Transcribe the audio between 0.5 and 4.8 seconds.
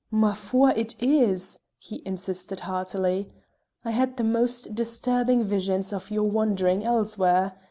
it is," he insisted heartily. "I had the most